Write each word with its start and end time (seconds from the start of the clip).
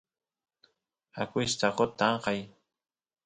akuyshtaqot 1.21 1.91
tankay 1.99 2.39